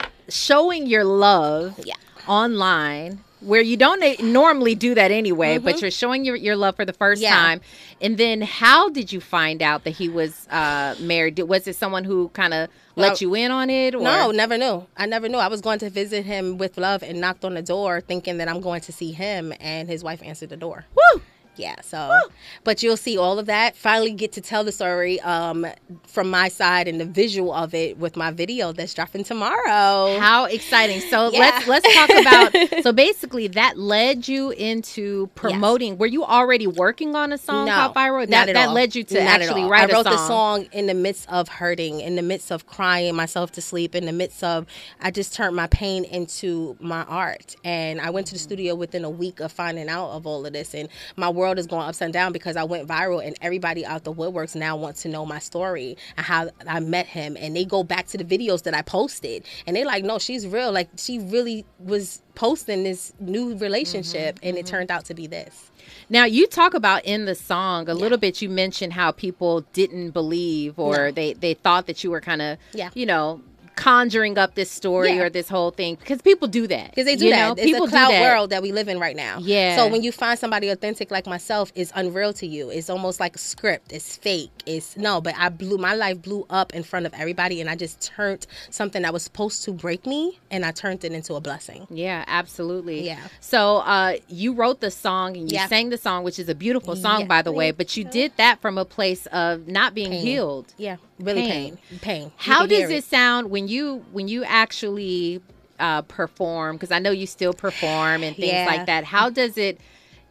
[0.00, 0.08] yeah.
[0.28, 1.78] Showing your love.
[1.84, 1.94] Yeah.
[2.26, 5.64] Online where you don't normally do that anyway, mm-hmm.
[5.64, 7.34] but you're showing your, your love for the first yeah.
[7.34, 7.60] time.
[8.00, 11.38] And then how did you find out that he was uh, married?
[11.38, 13.94] Was it someone who kind of let you in on it?
[13.94, 14.02] Or?
[14.02, 14.86] No, never knew.
[14.96, 15.38] I never knew.
[15.38, 18.48] I was going to visit him with love and knocked on the door thinking that
[18.48, 20.84] I'm going to see him, and his wife answered the door.
[20.94, 21.22] Woo!
[21.56, 22.32] Yeah so Woo!
[22.64, 23.76] but you'll see all of that.
[23.76, 25.66] Finally get to tell the story um,
[26.06, 30.18] from my side and the visual of it with my video that's dropping tomorrow.
[30.18, 31.00] How exciting.
[31.00, 31.38] So yeah.
[31.38, 35.92] let's let's talk about so basically that led you into promoting.
[35.92, 36.00] Yes.
[36.00, 38.28] were you already working on a song no, called viral?
[38.28, 40.12] that, that led you to not actually write i wrote song.
[40.12, 40.68] the song.
[40.72, 44.12] in the midst of hurting in the midst of crying myself to sleep in the
[44.12, 44.66] midst of
[45.00, 47.56] i just turned my pain into my art.
[47.64, 50.52] And i went to the studio within a week of finding out of all of
[50.52, 50.74] this.
[50.74, 54.04] And my world world is going upside down because I went viral and everybody out
[54.04, 57.36] the woodworks now wants to know my story and how I met him.
[57.38, 60.46] And they go back to the videos that I posted and they're like, no, she's
[60.46, 60.72] real.
[60.72, 64.66] Like she really was posting this new relationship mm-hmm, and mm-hmm.
[64.66, 65.70] it turned out to be this.
[66.08, 68.00] Now you talk about in the song a yeah.
[68.00, 68.42] little bit.
[68.42, 71.10] You mentioned how people didn't believe, or no.
[71.12, 72.90] they they thought that you were kind of, yeah.
[72.94, 73.40] you know,
[73.76, 75.22] conjuring up this story yeah.
[75.22, 77.48] or this whole thing because people do that because they do that.
[77.48, 77.52] Know?
[77.52, 79.38] It's people a cloud world that we live in right now.
[79.40, 79.76] Yeah.
[79.76, 82.70] So when you find somebody authentic like myself, it's unreal to you.
[82.70, 83.92] It's almost like a script.
[83.92, 84.50] It's fake.
[84.64, 87.76] It's no, but I blew my life blew up in front of everybody, and I
[87.76, 91.40] just turned something that was supposed to break me, and I turned it into a
[91.40, 91.86] blessing.
[91.90, 93.04] Yeah, absolutely.
[93.04, 93.20] Yeah.
[93.40, 95.66] So uh, you wrote the song and you yeah.
[95.68, 97.26] sang the song, which is a beautiful song, yeah.
[97.26, 97.70] by the way.
[97.70, 100.22] But you did that from a place of not being pain.
[100.22, 100.72] healed.
[100.78, 101.78] Yeah, really pain.
[101.88, 101.98] Pain.
[102.00, 102.32] pain.
[102.36, 105.40] How does it, it sound when you when you actually
[105.78, 106.76] uh, perform?
[106.76, 108.66] Because I know you still perform and things yeah.
[108.66, 109.04] like that.
[109.04, 109.80] How does it?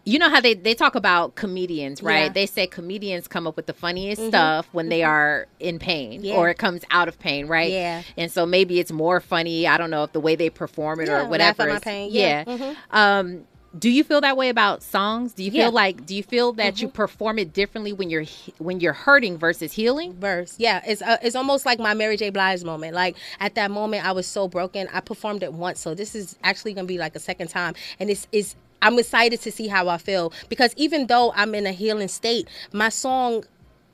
[0.08, 2.26] You know how they, they talk about comedians, right?
[2.26, 2.30] Yeah.
[2.30, 4.30] They say comedians come up with the funniest mm-hmm.
[4.30, 4.90] stuff when mm-hmm.
[4.92, 6.36] they are in pain yeah.
[6.36, 7.72] or it comes out of pain, right?
[7.72, 8.04] Yeah.
[8.16, 9.66] And so maybe it's more funny.
[9.66, 11.64] I don't know if the way they perform it or whatever.
[11.64, 12.10] Laugh at my pain.
[12.12, 12.44] Yeah.
[12.44, 12.96] Mm-hmm.
[12.96, 15.34] Um, do you feel that way about songs?
[15.34, 15.68] Do you feel yeah.
[15.70, 16.86] like do you feel that mm-hmm.
[16.86, 18.26] you perform it differently when you're
[18.58, 20.14] when you're hurting versus healing?
[20.14, 22.30] Verse, yeah, it's uh, it's almost like my Mary J.
[22.30, 22.94] Blige moment.
[22.94, 24.88] Like at that moment, I was so broken.
[24.94, 28.10] I performed it once, so this is actually gonna be like a second time, and
[28.10, 31.72] it's is I'm excited to see how I feel because even though I'm in a
[31.72, 33.44] healing state, my song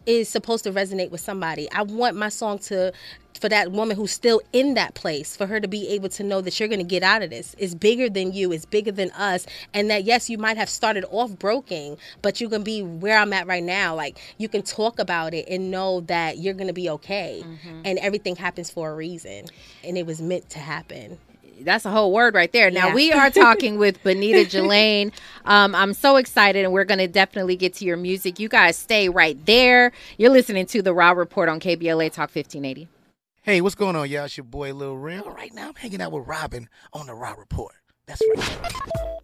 [0.05, 1.71] is supposed to resonate with somebody.
[1.71, 2.93] I want my song to
[3.39, 6.41] for that woman who's still in that place for her to be able to know
[6.41, 9.09] that you're going to get out of this it's bigger than you it's bigger than
[9.11, 13.17] us and that yes you might have started off broken but you can be where
[13.17, 16.67] i'm at right now like you can talk about it and know that you're going
[16.67, 17.81] to be okay mm-hmm.
[17.83, 19.45] and everything happens for a reason
[19.83, 21.17] and it was meant to happen
[21.63, 22.71] that's a whole word right there.
[22.71, 22.95] Now yeah.
[22.95, 25.11] we are talking with Benita Jelaine.
[25.43, 28.39] Um, I'm so excited, and we're going to definitely get to your music.
[28.39, 29.91] You guys stay right there.
[30.19, 32.87] You're listening to the Raw Report on KBLA Talk 1580.
[33.41, 34.25] Hey, what's going on, y'all?
[34.25, 35.31] It's your boy Lil Real.
[35.31, 37.73] Right now, I'm hanging out with Robin on the Raw Report.
[38.05, 39.21] That's right.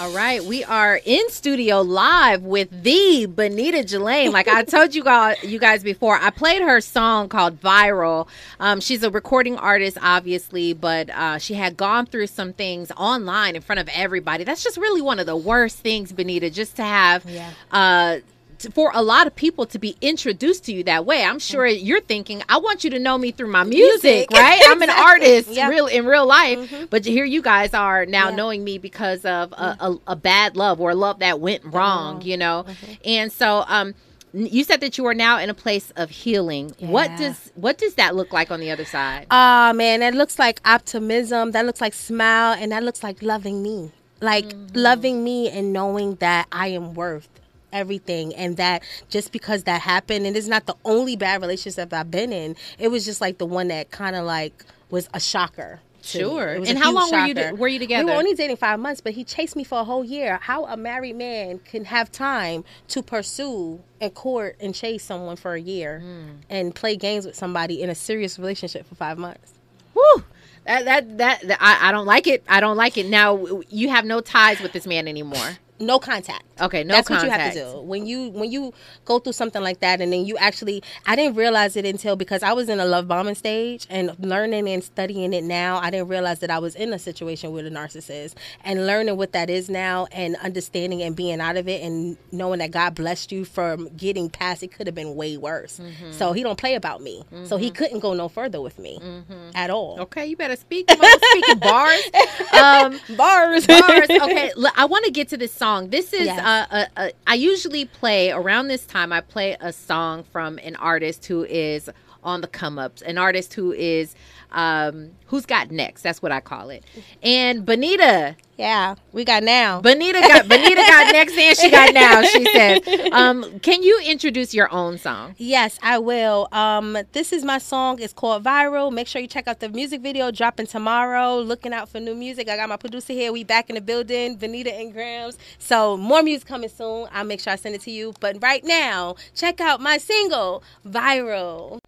[0.00, 4.32] All right, we are in studio live with the Benita Jelaine.
[4.32, 8.26] Like I told you guys, you guys before, I played her song called "Viral."
[8.58, 13.56] Um, she's a recording artist, obviously, but uh, she had gone through some things online
[13.56, 14.42] in front of everybody.
[14.42, 17.28] That's just really one of the worst things, Benita, just to have.
[17.28, 17.50] Yeah.
[17.70, 18.20] Uh,
[18.68, 21.24] for a lot of people to be introduced to you that way.
[21.24, 21.84] I'm sure mm-hmm.
[21.84, 24.30] you're thinking, I want you to know me through my music, music.
[24.32, 24.60] right?
[24.66, 25.68] I'm an artist yeah.
[25.68, 26.84] real in real life, mm-hmm.
[26.90, 28.36] but here you guys are now yeah.
[28.36, 32.22] knowing me because of a, a, a, bad love or a love that went wrong,
[32.22, 32.64] you know.
[32.66, 32.92] Mm-hmm.
[33.04, 33.94] And so, um,
[34.32, 36.72] you said that you are now in a place of healing.
[36.78, 36.88] Yeah.
[36.88, 39.26] What does what does that look like on the other side?
[39.30, 41.50] Uh, man, that looks like optimism.
[41.52, 44.76] That looks like smile, and that looks like loving me, like mm-hmm.
[44.76, 47.39] loving me and knowing that I am worth
[47.72, 52.10] everything and that just because that happened and it's not the only bad relationship I've
[52.10, 55.80] been in it was just like the one that kind of like was a shocker
[56.02, 56.48] Sure.
[56.48, 58.04] And how long were you were you together?
[58.04, 60.38] We were only dating five months, but he chased me for a whole year.
[60.40, 65.54] How a married man can have time to pursue and court and chase someone for
[65.54, 66.36] a year mm.
[66.48, 69.52] and play games with somebody in a serious relationship for five months?
[69.94, 70.24] Woo!
[70.66, 72.44] That, that that that, I, I don't like it.
[72.48, 73.06] I don't like it.
[73.06, 76.44] Now you have no ties with this man anymore no contact.
[76.60, 77.30] Okay, no That's contact.
[77.30, 77.80] what you have to do.
[77.80, 78.72] When you when you
[79.04, 82.42] go through something like that and then you actually I didn't realize it until because
[82.42, 86.08] I was in a love bombing stage and learning and studying it now, I didn't
[86.08, 89.70] realize that I was in a situation with a narcissist and learning what that is
[89.70, 93.88] now and understanding and being out of it and knowing that God blessed you from
[93.96, 95.80] getting past it could have been way worse.
[95.80, 96.12] Mm-hmm.
[96.12, 97.22] So he don't play about me.
[97.32, 97.46] Mm-hmm.
[97.46, 97.76] So he mm-hmm.
[97.76, 99.50] couldn't go no further with me mm-hmm.
[99.54, 99.98] at all.
[100.00, 100.90] Okay, you better speak.
[100.90, 102.00] speaking bars.
[102.52, 103.66] Um, bars.
[103.66, 104.08] Bars.
[104.20, 105.90] Okay, I want to get to this song song.
[105.90, 106.40] This is yes.
[106.40, 109.12] a, a, a, I usually play around this time.
[109.12, 111.88] I play a song from an artist who is
[112.22, 114.14] on the come ups, an artist who is
[114.52, 116.02] um, who's got next.
[116.02, 116.84] That's what I call it.
[117.22, 118.36] And Benita.
[118.56, 119.80] Yeah, we got now.
[119.80, 123.10] Benita got Benita got next and she got now, she said.
[123.10, 125.34] Um, can you introduce your own song?
[125.38, 126.46] Yes, I will.
[126.52, 128.00] Um, this is my song.
[128.00, 128.92] It's called Viral.
[128.92, 131.38] Make sure you check out the music video dropping tomorrow.
[131.38, 132.50] Looking out for new music.
[132.50, 133.32] I got my producer here.
[133.32, 135.38] We back in the building, Benita and Grams.
[135.58, 137.08] So more music coming soon.
[137.12, 138.12] I'll make sure I send it to you.
[138.20, 141.78] But right now, check out my single, Viral.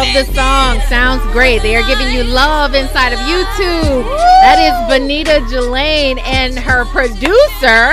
[0.00, 0.80] Love the song.
[0.88, 1.60] Sounds great.
[1.60, 4.04] They are giving you love inside of YouTube.
[4.40, 7.92] That is Benita Jelaine and her producer.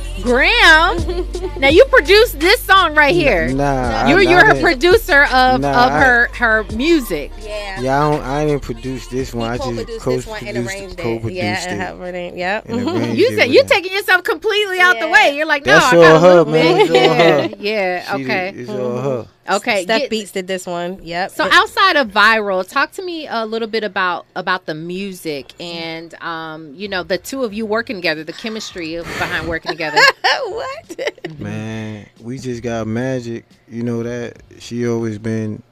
[0.22, 1.28] Graham.
[1.60, 3.52] Now you produced this song right here.
[3.52, 7.30] Nah, you're you're a producer of, nah, of her I, her music.
[7.42, 7.78] Yeah.
[7.78, 9.52] Yeah, I, don't, I didn't produce this one.
[9.60, 12.36] He I just co-produced, co-produced yeah, it.
[12.36, 12.68] Yeah, yep.
[13.14, 15.04] You said you're taking yourself completely out yeah.
[15.04, 15.36] the way.
[15.36, 16.86] You're like, no, That's I got a her, man.
[16.94, 18.14] yeah, yeah.
[18.14, 18.52] Okay.
[18.56, 19.22] It's all her.
[19.24, 19.33] Mm-hmm.
[19.48, 21.00] Okay, Steph get, Beats did this one.
[21.02, 21.30] Yep.
[21.32, 26.14] So outside of viral, talk to me a little bit about about the music and
[26.22, 29.98] um, you know, the two of you working together, the chemistry behind working together.
[30.46, 31.38] what?
[31.38, 33.44] Man, we just got magic.
[33.68, 35.62] You know that she always been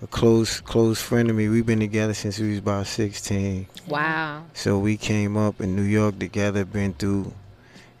[0.00, 1.48] a close close friend of me.
[1.48, 3.66] We've been together since we was about sixteen.
[3.88, 4.44] Wow.
[4.54, 7.32] So we came up in New York together, been through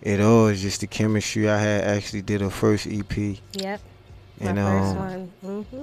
[0.00, 0.46] it all.
[0.46, 1.50] It's just the chemistry.
[1.50, 3.36] I had actually did a first EP.
[3.54, 3.80] Yep
[4.40, 5.82] and um, mm-hmm.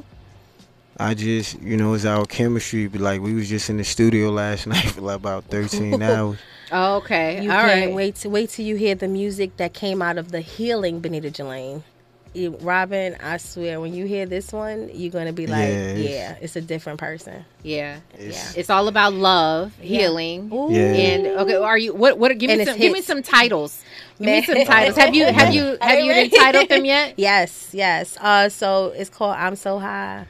[0.97, 2.87] I just, you know, it's our chemistry.
[2.87, 6.39] But like we was just in the studio last night for like about thirteen hours.
[6.71, 7.95] Oh, okay, you all can't right.
[7.95, 11.31] Wait to wait till you hear the music that came out of the healing Benita
[11.31, 11.83] Jelaine.
[12.35, 16.37] Robin, I swear, when you hear this one, you're gonna be like, yeah, it's, yeah,
[16.41, 17.43] it's a different person.
[17.63, 18.59] Yeah, it's, yeah.
[18.59, 20.01] It's all about love, yeah.
[20.01, 20.79] healing, yeah.
[20.79, 21.55] and okay.
[21.55, 22.19] Are you what?
[22.19, 22.37] What?
[22.37, 22.77] Give me some.
[22.77, 23.83] Give me some titles.
[24.19, 24.95] Give me some titles.
[24.97, 27.15] Have you have you have you entitled them yet?
[27.17, 28.17] Yes, yes.
[28.21, 30.25] Uh, so it's called "I'm So High,"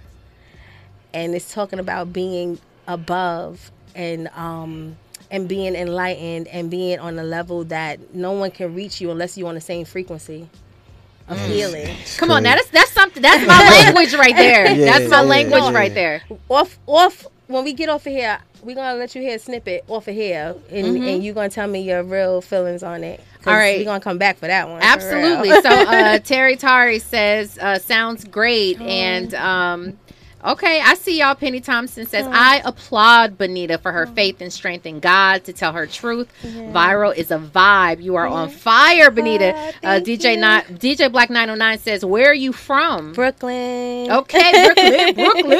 [1.13, 4.95] and it's talking about being above and um
[5.29, 9.37] and being enlightened and being on a level that no one can reach you unless
[9.37, 10.49] you're on the same frequency
[11.29, 11.47] of mm.
[11.47, 11.95] healing.
[12.17, 13.21] Come on, that's that's something.
[13.21, 14.71] That's my language right there.
[14.71, 15.73] Yeah, that's my yeah, language yeah.
[15.73, 16.21] right there.
[16.49, 17.27] Off, off.
[17.47, 20.13] When we get off of here, we're gonna let you hear a snippet off of
[20.13, 21.03] here, and, mm-hmm.
[21.07, 23.23] and you're gonna tell me your real feelings on it.
[23.47, 24.81] All right, we're gonna come back for that one.
[24.81, 25.49] Absolutely.
[25.61, 29.97] so uh, Terry Tari says, uh, "Sounds great," and um,
[30.43, 31.35] Okay, I see y'all.
[31.35, 32.25] Penny Thompson says.
[32.29, 34.15] I applaud Benita for her mm.
[34.15, 36.31] faith and strength in God to tell her truth.
[36.43, 36.71] Yeah.
[36.71, 38.01] Viral is a vibe.
[38.01, 38.33] You are yeah.
[38.33, 39.73] on fire, Benita.
[39.83, 43.11] Uh, DJ not DJ Black 909 says, Where are you from?
[43.13, 44.11] Brooklyn.
[44.11, 44.51] Okay,
[45.13, 45.15] Brooklyn.
[45.15, 45.59] Brooklyn.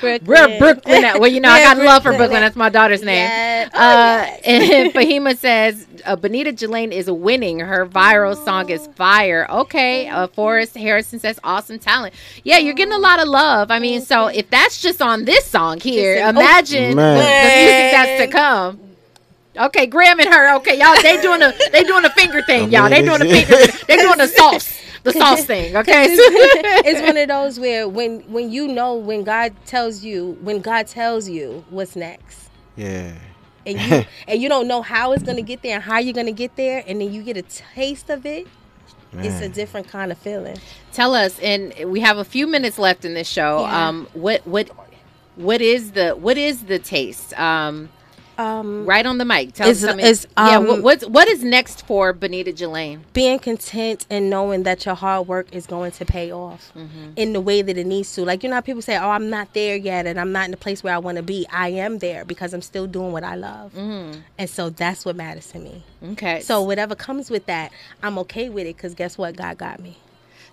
[0.00, 0.58] Where Brooklyn.
[0.58, 1.02] Brooklyn.
[1.20, 2.40] Well, you know, I got love for Brooklyn.
[2.40, 3.28] That's my daughter's name.
[3.28, 3.70] Yes.
[3.74, 4.40] Oh, uh, yes.
[4.44, 7.60] and Fahima says, uh, Benita Jelaine is winning.
[7.60, 8.44] Her viral oh.
[8.44, 9.46] song is fire.
[9.50, 10.08] Okay.
[10.08, 12.14] Uh, Forrest Harrison says, Awesome talent.
[12.44, 13.70] Yeah, you're getting a lot of love.
[13.70, 17.14] I mean, so if that's just on this song here, said, oh, imagine oh, the
[17.14, 18.80] music that's to come.
[19.56, 20.54] Okay, Graham and her.
[20.56, 21.00] Okay, y'all.
[21.00, 22.90] They doing a they doing a finger thing, y'all.
[22.90, 23.72] They doing a finger.
[23.88, 25.74] They doing the sauce, the sauce thing.
[25.82, 30.36] Okay, it's, it's one of those where when when you know when God tells you
[30.42, 32.50] when God tells you what's next.
[32.76, 33.14] Yeah.
[33.64, 36.32] And you and you don't know how it's gonna get there and how you're gonna
[36.32, 38.46] get there, and then you get a taste of it.
[39.12, 39.24] Man.
[39.24, 40.56] It's a different kind of feeling.
[40.92, 43.60] Tell us, and we have a few minutes left in this show.
[43.60, 43.88] Yeah.
[43.88, 44.70] Um, what what
[45.36, 47.38] what is the what is the taste?
[47.38, 47.90] Um,
[48.42, 49.52] um, right on the mic.
[49.52, 53.04] Tell is, us Is, um, yeah, what, what's what is next for Benita Jelaine?
[53.12, 57.12] Being content and knowing that your hard work is going to pay off mm-hmm.
[57.16, 58.24] in the way that it needs to.
[58.24, 60.56] Like you know, people say, "Oh, I'm not there yet, and I'm not in the
[60.56, 63.36] place where I want to be." I am there because I'm still doing what I
[63.36, 64.20] love, mm-hmm.
[64.38, 65.82] and so that's what matters to me.
[66.12, 66.40] Okay.
[66.40, 67.72] So whatever comes with that,
[68.02, 69.36] I'm okay with it because guess what?
[69.36, 69.98] God got me.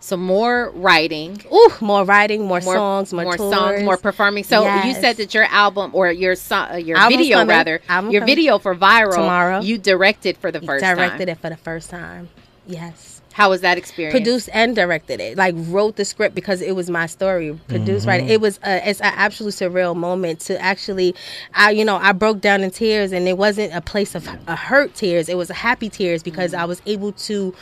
[0.01, 1.41] So more writing.
[1.53, 4.45] Ooh, more writing, more, more songs, more, more songs, more performing.
[4.45, 4.85] So yes.
[4.85, 7.49] you said that your album or your so, uh, your Album's video coming.
[7.49, 8.35] rather, Album your coming.
[8.35, 9.59] video for viral tomorrow.
[9.59, 11.29] You directed for the first directed time.
[11.29, 12.29] it for the first time.
[12.65, 13.21] Yes.
[13.33, 14.13] How was that experience?
[14.13, 15.37] Produced and directed it.
[15.37, 17.57] Like wrote the script because it was my story.
[17.67, 18.09] Produced, mm-hmm.
[18.09, 18.29] right?
[18.29, 21.15] It was a, it's an absolute surreal moment to actually,
[21.53, 24.55] I you know I broke down in tears and it wasn't a place of a
[24.55, 25.29] hurt tears.
[25.29, 26.61] It was a happy tears because mm-hmm.
[26.61, 27.53] I was able to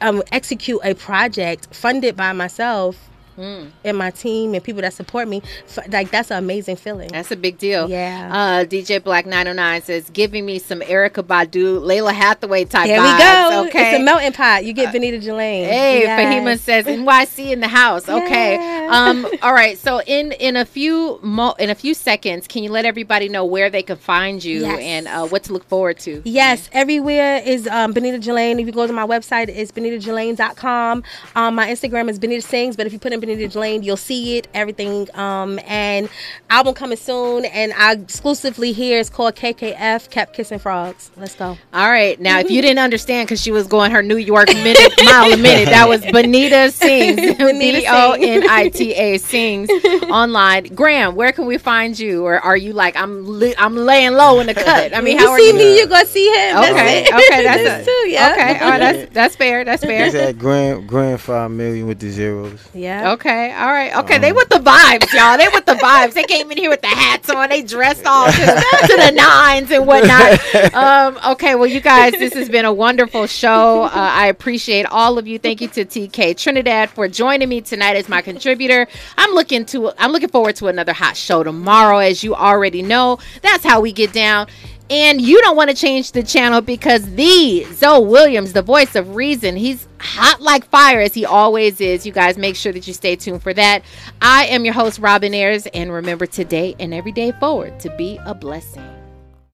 [0.00, 3.70] um, execute a project funded by myself mm.
[3.84, 5.42] and my team and people that support me.
[5.88, 7.08] Like that's an amazing feeling.
[7.08, 7.88] That's a big deal.
[7.88, 8.30] Yeah.
[8.32, 13.18] Uh, DJ Black 909 says, giving me some Erykah Badu, Lalah Hathaway type There we
[13.18, 13.66] go.
[13.68, 13.90] Okay.
[13.90, 14.64] It's a melting pot.
[14.64, 15.64] You get Benita Jelaine.
[15.64, 16.20] Hey, yes.
[16.20, 18.08] Fahima says NYC in the house.
[18.08, 18.86] Okay.
[18.88, 19.78] Um, all right.
[19.78, 23.44] So in in a few mo- in a few seconds, can you let everybody know
[23.44, 24.80] where they can find you yes.
[24.80, 26.22] and uh, what to look forward to?
[26.24, 28.58] Yes, everywhere is um, Benita Jelaine.
[28.58, 31.04] If you go to my website, it's benitajelaine.com.
[31.36, 33.82] Um, my Instagram is Benita Sings, but if you put in Benita Jelaine.
[33.82, 35.08] You'll see it, everything.
[35.18, 36.08] Um, and
[36.48, 41.10] album coming soon, and I exclusively here is called KKF, Kept Kissing Frogs.
[41.16, 41.56] Let's go.
[41.72, 42.20] All right.
[42.20, 45.36] Now, if you didn't understand because she was going her New York minute, mile a
[45.36, 49.70] minute, that was Bonita Sings, B O N I T A Sings
[50.10, 50.74] online.
[50.74, 52.24] Graham, where can we find you?
[52.24, 54.94] Or are you like, I'm li- I'm laying low in the cut?
[54.94, 55.54] I mean, you how see you?
[55.54, 56.58] me, you're going to see him.
[56.58, 57.06] Okay.
[57.06, 57.44] okay.
[57.44, 58.32] That's a, too, yeah.
[58.32, 58.58] Okay.
[58.64, 58.78] All right.
[58.78, 59.64] That's, that's fair.
[59.64, 60.04] That's fair.
[60.04, 62.60] He's at Grand, Grand 5 million with the zeros.
[62.74, 63.09] Yeah.
[63.10, 63.52] Okay.
[63.52, 63.96] All right.
[63.96, 64.16] Okay.
[64.16, 65.36] Um, they with the vibes, y'all.
[65.36, 66.12] They with the vibes.
[66.12, 67.48] They came in here with the hats on.
[67.48, 70.40] They dressed all to, to the nines and whatnot.
[70.74, 71.56] Um, okay.
[71.56, 73.82] Well, you guys, this has been a wonderful show.
[73.82, 75.38] Uh, I appreciate all of you.
[75.38, 78.86] Thank you to TK Trinidad for joining me tonight as my contributor.
[79.18, 79.92] I'm looking to.
[79.98, 81.98] I'm looking forward to another hot show tomorrow.
[81.98, 84.46] As you already know, that's how we get down
[84.90, 89.14] and you don't want to change the channel because the Zoe Williams, the voice of
[89.14, 92.04] reason, he's hot like fire as he always is.
[92.04, 93.82] You guys make sure that you stay tuned for that.
[94.20, 98.18] I am your host, Robin Ayers, and remember today and every day forward to be
[98.26, 98.99] a blessing.